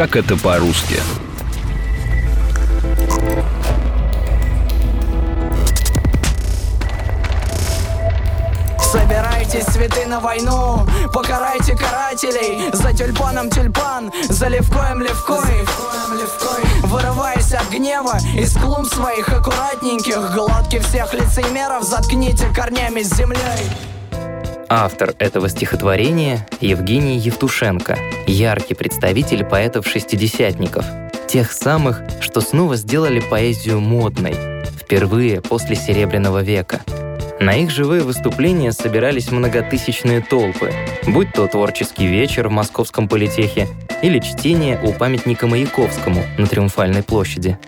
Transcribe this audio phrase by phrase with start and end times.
[0.00, 0.96] Как это по-русски?
[8.80, 12.70] Собирайте цветы на войну Покарайте карателей.
[12.72, 15.66] За тюльпаном тюльпан За левкоем левкой.
[16.84, 23.70] Вырываясь от гнева Из клумб своих аккуратненьких Глотки всех лицемеров Заткните корнями с землей
[24.72, 30.84] Автор этого стихотворения– Евгений Евтушенко, яркий представитель поэтов-шестидесятников,
[31.26, 34.36] тех самых, что снова сделали поэзию модной,
[34.80, 36.82] впервые после Серебряного века–
[37.40, 40.74] на их живые выступления собирались многотысячные толпы,
[41.06, 43.66] будь то творческий вечер в Московском политехе
[44.02, 47.58] или чтение у памятника Маяковскому на Триумфальной площади.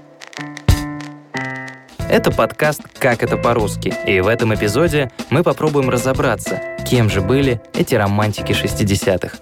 [2.13, 7.59] Это подкаст «Как это по-русски», и в этом эпизоде мы попробуем разобраться, кем же были
[7.73, 9.39] эти романтики 60-х.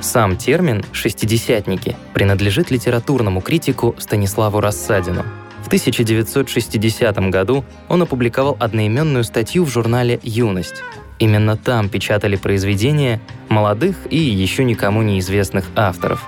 [0.00, 5.24] Сам термин «шестидесятники» принадлежит литературному критику Станиславу Рассадину.
[5.64, 10.84] В 1960 году он опубликовал одноименную статью в журнале «Юность».
[11.18, 16.24] Именно там печатали произведения молодых и еще никому неизвестных авторов.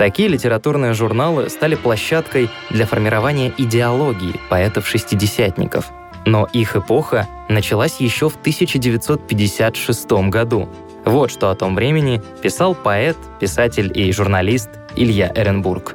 [0.00, 5.90] Такие литературные журналы стали площадкой для формирования идеологии поэтов-шестидесятников.
[6.24, 10.70] Но их эпоха началась еще в 1956 году,
[11.04, 15.94] вот что о том времени писал поэт, писатель и журналист Илья Эренбург.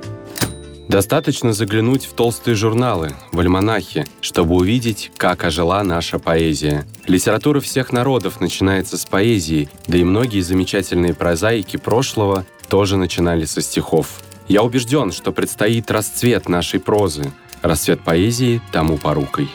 [0.87, 6.85] Достаточно заглянуть в толстые журналы, в альманахи, чтобы увидеть, как ожила наша поэзия.
[7.07, 13.61] Литература всех народов начинается с поэзии, да и многие замечательные прозаики прошлого тоже начинали со
[13.61, 14.07] стихов.
[14.47, 19.49] Я убежден, что предстоит расцвет нашей прозы, расцвет поэзии тому порукой.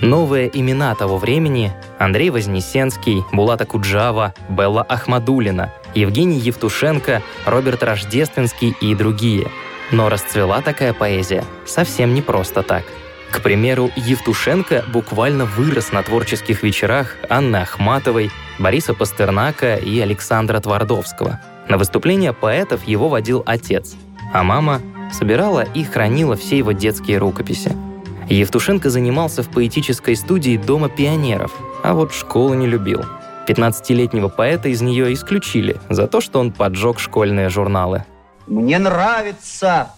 [0.00, 8.96] Новые имена того времени– Андрей Вознесенский, Булата Куджава, Белла Ахмадулина, Евгений Евтушенко, Роберт Рождественский и
[8.96, 9.46] другие.
[9.92, 12.82] Но расцвела такая поэзия совсем не просто так.
[13.30, 21.40] К примеру, Евтушенко буквально вырос на творческих вечерах Анны Ахматовой, Бориса Пастернака и Александра Твардовского.
[21.68, 23.94] На выступления поэтов его водил отец,
[24.32, 24.80] а мама
[25.12, 27.76] собирала и хранила все его детские рукописи–
[28.28, 31.52] Евтушенко занимался в поэтической студии Дома пионеров,
[31.82, 33.04] а вот школу не любил.
[33.46, 38.04] 15-летнего поэта из нее исключили за то, что он поджег школьные журналы.
[38.46, 39.90] Мне нравится,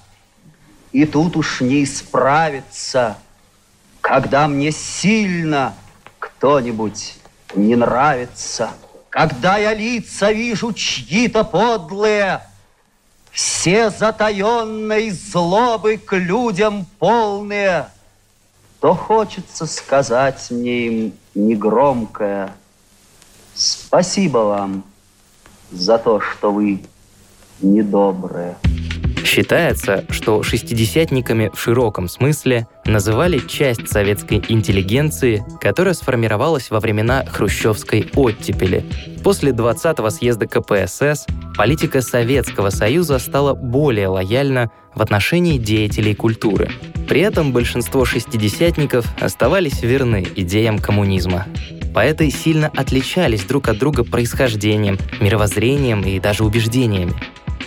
[0.92, 3.19] и тут уж не исправится,
[4.00, 5.75] когда мне сильно
[6.19, 7.14] кто-нибудь
[7.56, 8.70] не нравится.
[9.10, 12.42] Когда я лица вижу чьи-то подлые,
[13.31, 17.88] все затаенной злобы к людям полные–
[18.84, 22.54] то хочется сказать мне им негромкое
[23.54, 24.84] «Спасибо вам
[25.70, 26.84] за то, что вы
[27.62, 28.59] недобрые».
[29.34, 38.08] Считается, что шестидесятниками в широком смысле называли часть советской интеллигенции, которая сформировалась во времена хрущевской
[38.14, 38.84] оттепели.
[39.24, 46.70] После 20-го съезда КПСС политика Советского Союза стала более лояльна в отношении деятелей культуры.
[47.08, 51.46] При этом большинство шестидесятников оставались верны идеям коммунизма.
[51.92, 57.14] Поэты сильно отличались друг от друга происхождением, мировоззрением и даже убеждениями.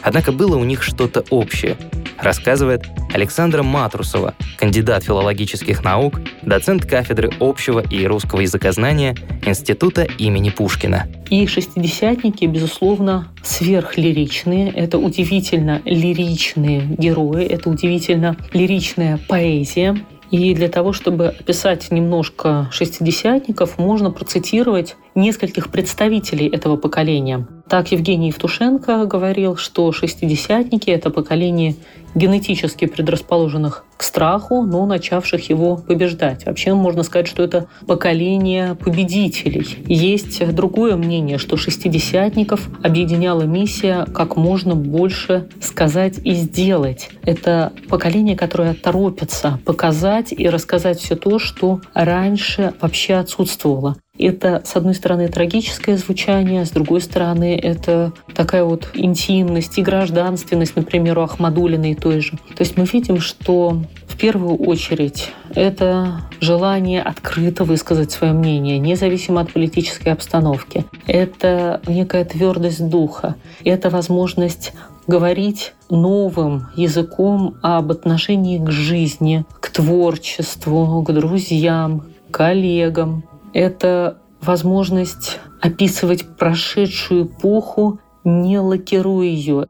[0.08, 1.76] Однако было у них что-то общее,
[2.18, 11.10] рассказывает Александра Матрусова, кандидат филологических наук, доцент кафедры общего и русского языкознания Института имени Пушкина.
[11.30, 14.72] И шестидесятники, безусловно, сверхлиричные.
[14.72, 20.02] Это удивительно лиричные герои, это удивительно лиричная поэзия.
[20.32, 27.46] И для того, чтобы описать немножко шестидесятников, можно процитировать нескольких представителей этого поколения.
[27.70, 31.76] Так Евгений Евтушенко говорил, что шестидесятники– это поколение
[32.16, 36.46] генетически предрасположенных к страху, но начавших его побеждать.
[36.46, 39.84] Вообще можно сказать, что это поколение победителей.
[39.86, 47.10] Есть другое мнение, что шестидесятников объединяла миссия как можно больше сказать и сделать.
[47.24, 53.98] Это поколение, которое торопится показать и рассказать все то, что раньше вообще отсутствовало.
[54.18, 60.76] Это, с одной стороны, трагическое звучание, с другой стороны, это такая вот интимность и гражданственность,
[60.76, 62.32] например, у Ахмадулиной той же.
[62.56, 69.42] То есть мы видим, что в первую очередь это желание открыто высказать свое мнение, независимо
[69.42, 70.86] от политической обстановки.
[71.06, 73.36] Это некая твердость духа.
[73.64, 74.74] Это возможность
[75.06, 83.24] говорить новым языком об отношении к жизни, к творчеству, к друзьям, коллегам,
[83.54, 89.68] это возможность описывать прошедшую эпоху, не лакируя ее.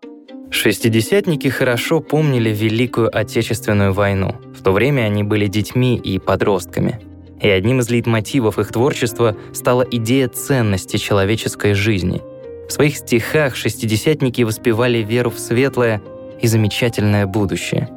[0.49, 4.35] Шестидесятники хорошо помнили Великую Отечественную войну.
[4.57, 7.01] В то время они были детьми и подростками.
[7.41, 12.21] И одним из лейтмотивов их творчества стала идея ценности человеческой жизни.
[12.67, 16.01] В своих стихах шестидесятники воспевали веру в светлое
[16.41, 17.89] и замечательное будущее.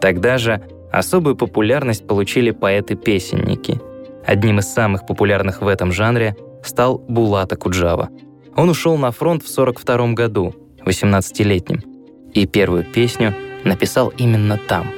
[0.00, 3.80] Тогда же особую популярность получили поэты-песенники.
[4.24, 8.10] Одним из самых популярных в этом жанре стал Булата Куджава.
[8.56, 11.82] Он ушел на фронт в 42 году, 18-летним,
[12.34, 13.34] и первую песню
[13.64, 14.90] написал именно там,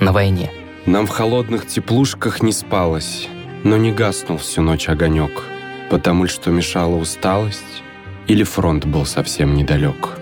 [0.00, 0.50] на войне.
[0.86, 3.28] Нам в холодных теплушках не спалось,
[3.64, 5.44] но не гаснул всю ночь огонек,
[5.90, 7.82] потому что мешала усталость
[8.26, 10.20] или фронт был совсем недалек.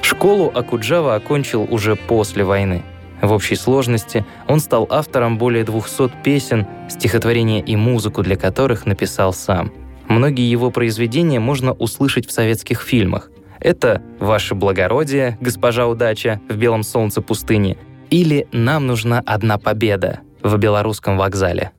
[0.00, 2.82] Школу Акуджава окончил уже после войны.
[3.20, 9.32] В общей сложности он стал автором более 200 песен, стихотворения и музыку для которых написал
[9.32, 9.72] сам.
[10.08, 13.30] Многие его произведения можно услышать в советских фильмах.
[13.60, 17.76] Это «Ваше благородие, госпожа удача» в «Белом солнце пустыни»
[18.08, 21.72] или «Нам нужна одна победа» в белорусском вокзале.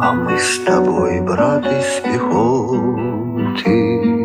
[0.00, 4.17] А мы с тобой, брат из пехоты,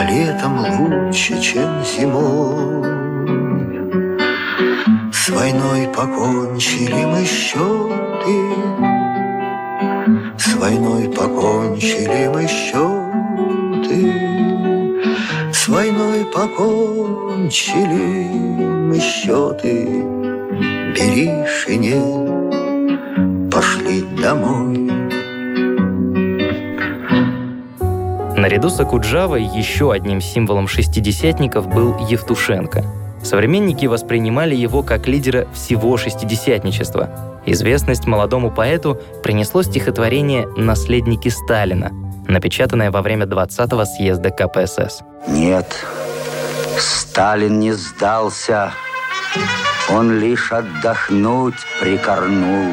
[0.00, 2.84] А летом лучше, чем зимой.
[5.12, 8.38] С войной покончили мы счеты,
[10.38, 14.14] С войной покончили мы счеты,
[15.52, 18.26] С войной покончили
[18.88, 19.86] мы счеты.
[20.94, 24.89] Бери шинель, пошли домой.
[28.40, 32.86] Наряду с Акуджавой еще одним символом шестидесятников был Евтушенко.
[33.22, 37.42] Современники воспринимали его как лидера всего шестидесятничества.
[37.44, 41.90] Известность молодому поэту принесло стихотворение «Наследники Сталина»,
[42.28, 45.02] напечатанное во время 20-го съезда КПСС.
[45.28, 45.76] Нет,
[46.78, 48.72] Сталин не сдался,
[49.90, 52.72] он лишь отдохнуть прикорнул.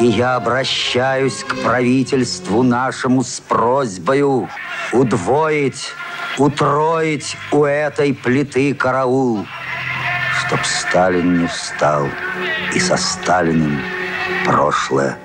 [0.00, 4.48] И я обращаюсь к правительству нашему с просьбою
[4.92, 5.92] удвоить,
[6.38, 9.46] утроить у этой плиты караул,
[10.38, 12.06] чтоб Сталин не встал
[12.74, 13.78] и со Сталиным
[14.46, 15.18] прошлое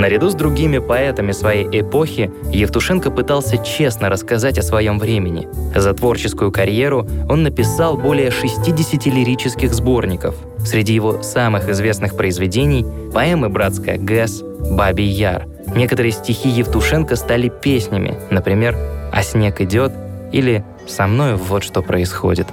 [0.00, 5.46] Наряду с другими поэтами своей эпохи Евтушенко пытался честно рассказать о своем времени.
[5.78, 10.36] За творческую карьеру он написал более 60 лирических сборников.
[10.64, 15.46] Среди его самых известных произведений– поэмы «Братская ГЭС», «Бабий Яр».
[15.76, 18.78] Некоторые стихи Евтушенко стали песнями, например
[19.12, 19.92] «А снег идет»
[20.32, 22.46] или «Со мною вот что происходит».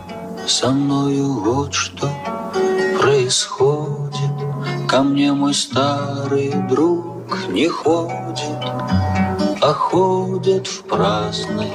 [0.46, 2.10] Со мною вот что
[3.00, 4.34] происходит,
[4.90, 7.17] Ко мне мой старый друг
[7.50, 8.64] не ходит,
[9.62, 11.68] а ходят в праздной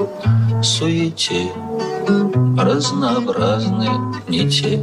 [0.63, 1.51] суете
[2.59, 3.91] разнообразные
[4.29, 4.79] не те.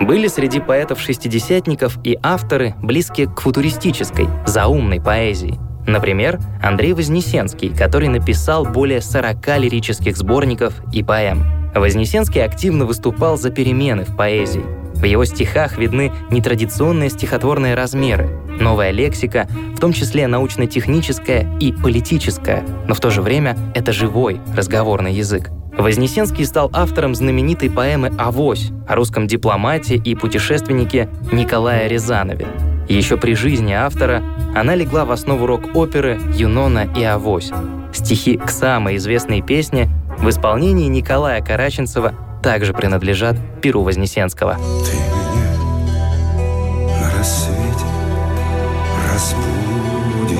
[0.00, 5.58] Были среди поэтов-шестидесятников и авторы, близкие к футуристической, заумной поэзии.
[5.86, 11.44] Например, Андрей Вознесенский, который написал более 40 лирических сборников и поэм.
[11.74, 14.64] Вознесенский активно выступал за перемены в поэзии.
[14.98, 18.28] В его стихах видны нетрадиционные стихотворные размеры,
[18.58, 24.40] новая лексика, в том числе научно-техническая и политическая, но в то же время это живой
[24.56, 25.50] разговорный язык.
[25.78, 32.48] Вознесенский стал автором знаменитой поэмы «Авось» о русском дипломате и путешественнике Николае Рязанове.
[32.88, 34.24] Еще при жизни автора
[34.56, 37.52] она легла в основу рок-оперы «Юнона и Авось».
[37.92, 39.88] Стихи к самой известной песне
[40.18, 44.54] в исполнении Николая Караченцева также принадлежат Перу Вознесенского.
[44.54, 45.52] Ты меня
[47.00, 47.86] на рассвете
[49.12, 50.38] разбудишь,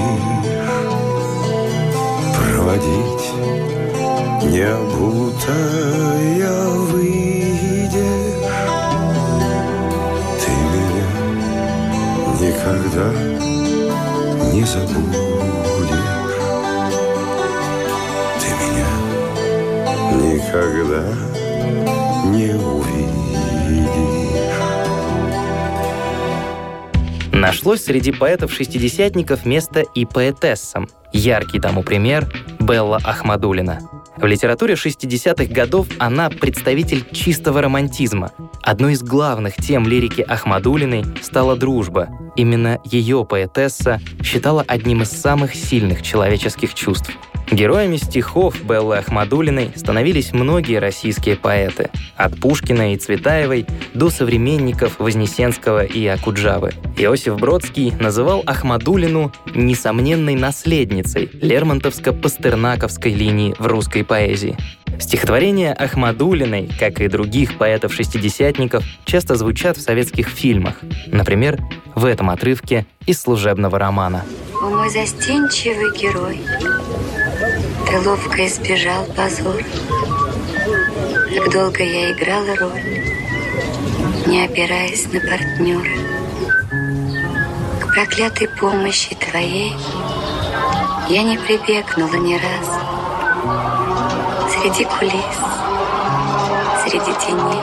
[2.36, 3.28] Проводить
[4.50, 6.08] не обутая
[6.92, 8.38] выйдешь.
[10.40, 11.08] Ты меня
[12.40, 13.08] никогда
[14.52, 16.38] не забудешь.
[18.40, 18.90] Ты меня
[20.22, 21.27] никогда
[27.48, 30.86] Нашлось среди поэтов-шестидесятников место и поэтессам.
[31.14, 33.80] Яркий тому пример— Белла Ахмадулина.
[34.18, 38.32] В литературе 60-х годов она представитель чистого романтизма.
[38.62, 42.10] Одной из главных тем лирики Ахмадулиной стала дружба.
[42.36, 47.10] Именно ее поэтесса считала одним из самых сильных человеческих чувств.
[47.50, 51.90] Героями стихов Беллы Ахмадулиной становились многие российские поэты.
[52.16, 56.72] От Пушкина и Цветаевой до современников Вознесенского и Акуджавы.
[56.98, 64.56] Иосиф Бродский называл Ахмадулину несомненной наследницей Лермонтовско-Пастернаковской линии в русской поэзии.
[64.98, 70.80] Стихотворения Ахмадулиной, как и других поэтов-шестидесятников, часто звучат в советских фильмах.
[71.06, 71.58] Например,
[71.94, 74.24] в этом отрывке из служебного романа.
[74.60, 76.40] О мой застенчивый герой,
[77.88, 79.62] ты ловко избежал позор.
[81.34, 82.82] Как долго я играла роль,
[84.26, 85.96] не опираясь на партнера.
[87.80, 89.74] К проклятой помощи твоей
[91.08, 92.78] я не прибегнула ни разу.
[94.50, 95.38] Среди кулис,
[96.82, 97.62] среди теней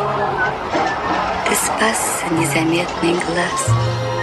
[1.48, 4.15] Ты спасся незаметный глаз.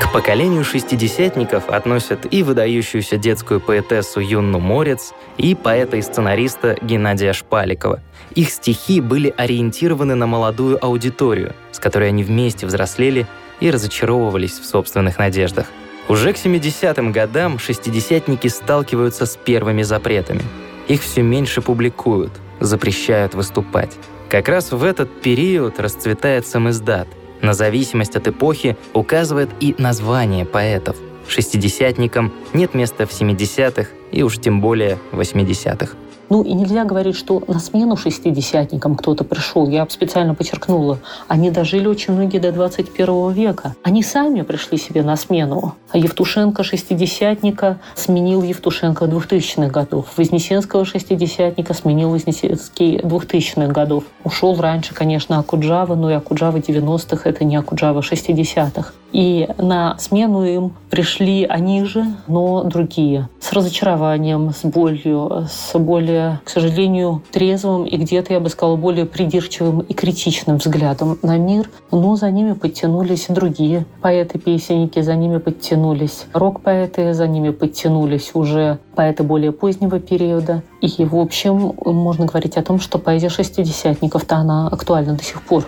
[0.00, 7.32] К поколению шестидесятников относят и выдающуюся детскую поэтессу Юнну Морец, и поэта и сценариста Геннадия
[7.32, 8.00] Шпаликова.
[8.34, 13.26] Их стихи были ориентированы на молодую аудиторию, с которой они вместе взрослели
[13.60, 15.66] и разочаровывались в собственных надеждах.
[16.08, 20.42] Уже к 70-м годам шестидесятники сталкиваются с первыми запретами–
[20.88, 23.90] их все меньше публикуют, запрещают выступать.
[24.28, 27.08] Как раз в этот период расцветает самиздат.
[27.42, 30.96] На зависимость от эпохи указывает и название поэтов.
[31.28, 35.96] Шестидесятникам нет места в 70-х и уж тем более 80-х.
[36.28, 39.68] Ну и нельзя говорить, что на смену шестидесятникам кто-то пришел.
[39.68, 40.98] Я специально подчеркнула.
[41.28, 43.76] Они дожили очень многие до 21 века.
[43.82, 45.74] Они сами пришли себе на смену.
[45.92, 50.06] А Евтушенко шестидесятника сменил Евтушенко 2000-х годов.
[50.16, 54.04] Вознесенского шестидесятника сменил Вознесенский 2000-х годов.
[54.24, 58.92] Ушел раньше, конечно, Акуджава, но и Акуджава 90-х— это не Акуджава 60-х.
[59.16, 63.30] И на смену им пришли они же, но другие.
[63.40, 69.06] С разочарованием, с болью, с более, к сожалению, трезвым и где-то, я бы сказала, более
[69.06, 71.70] придирчивым и критичным взглядом на мир.
[71.90, 79.22] Но за ними подтянулись другие поэты-песенники, за ними подтянулись рок-поэты, за ними подтянулись уже поэты
[79.22, 80.62] более позднего периода.
[80.82, 85.64] И, в общем, можно говорить о том, что поэзия шестидесятников-то она актуальна до сих пор.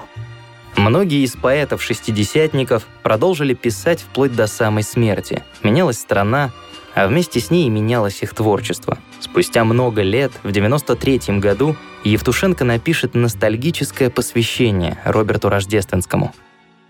[0.79, 5.43] Многие из поэтов-шестидесятников продолжили писать вплоть до самой смерти.
[5.65, 6.53] Менялась страна,
[6.95, 8.97] а вместе с ней менялось их творчество.
[9.19, 16.33] Спустя много лет, в 93 году, Евтушенко напишет ностальгическое посвящение Роберту Рождественскому.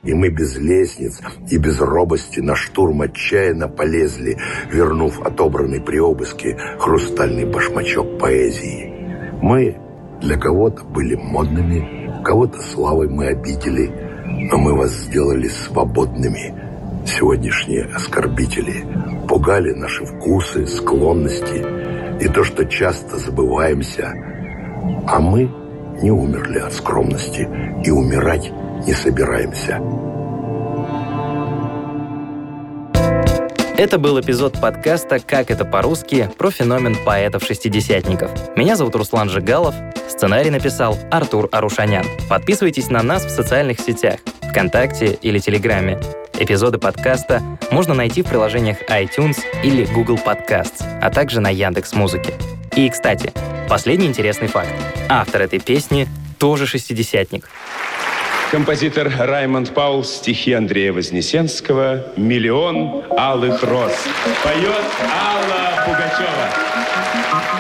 [0.03, 4.39] И мы без лестниц и без робости на штурм отчаянно полезли,
[4.71, 8.93] вернув отобранный при обыске хрустальный башмачок поэзии.
[9.41, 9.79] Мы
[10.21, 13.91] для кого-то были модными, Кого-то славой мы обидели,
[14.51, 16.55] но мы вас сделали свободными.
[17.07, 18.85] Сегодняшние оскорбители
[19.29, 21.65] пугали наши вкусы, склонности
[22.21, 24.13] и то, что часто забываемся.
[25.07, 25.51] А мы
[26.03, 27.49] не умерли от скромности
[27.85, 28.53] и умирать
[28.87, 29.81] не собираемся.
[33.79, 38.57] Это был эпизод подкаста «Как это по-русски» про феномен поэтов-шестидесятников.
[38.57, 39.73] Меня зовут Руслан Жигалов,
[40.09, 42.05] сценарий написал Артур Арушанян.
[42.29, 45.99] Подписывайтесь на нас в социальных сетях, ВКонтакте или Телеграме.
[46.39, 52.35] Эпизоды подкаста можно найти в приложениях iTunes или Google Podcasts, а также на Яндекс Музыке.
[52.77, 53.33] И, кстати,
[53.69, 54.71] последний интересный факт.
[55.09, 56.07] Автор этой песни
[56.39, 57.49] тоже шестидесятник.
[58.51, 63.93] Композитор Раймонд Паул, стихи Андрея Вознесенского «Миллион алых роз».
[64.43, 67.58] Поет Алла Пугачева.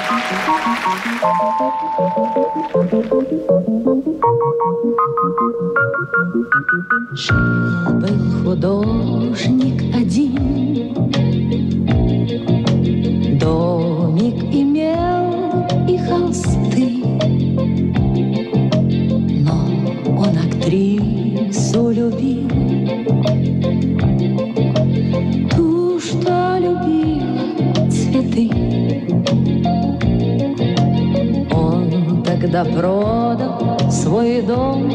[8.00, 10.92] Был художник один,
[13.38, 14.87] домик имел
[32.58, 34.90] Тогда продал свой дом.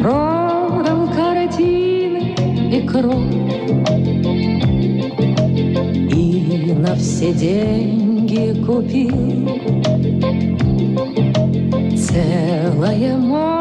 [0.00, 2.34] Продал картины
[2.72, 3.14] и кровь.
[6.12, 9.50] И на все деньги купил
[11.96, 13.53] Целое море